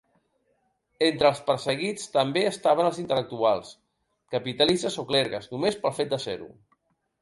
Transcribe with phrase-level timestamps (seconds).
[1.07, 3.71] Entre els perseguits també estaven els intel·lectuals,
[4.39, 6.55] capitalistes o clergues, només pel fet de ser-ho.